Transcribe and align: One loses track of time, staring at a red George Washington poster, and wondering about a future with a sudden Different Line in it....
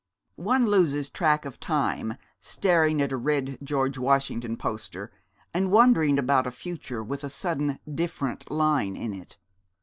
One 0.41 0.65
loses 0.65 1.11
track 1.11 1.45
of 1.45 1.59
time, 1.59 2.15
staring 2.39 3.03
at 3.03 3.11
a 3.11 3.17
red 3.17 3.59
George 3.61 3.99
Washington 3.99 4.57
poster, 4.57 5.11
and 5.53 5.71
wondering 5.71 6.17
about 6.17 6.47
a 6.47 6.51
future 6.51 7.03
with 7.03 7.23
a 7.23 7.29
sudden 7.29 7.77
Different 7.93 8.49
Line 8.49 8.95
in 8.95 9.13
it.... 9.13 9.37